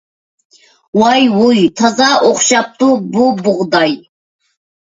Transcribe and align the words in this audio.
ۋاي-ۋۇي، 1.01 1.61
تازا 1.81 2.09
ئوخشاپتۇ 2.23 2.89
بۇ 3.13 3.29
بۇغداي! 3.45 3.95